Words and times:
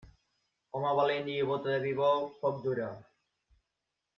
Home 0.77 0.89
valent 0.99 1.29
i 1.33 1.35
bóta 1.49 1.71
de 1.73 1.77
vi 1.83 1.91
bo, 2.01 2.09
poc 2.47 2.59
dura. 2.67 2.89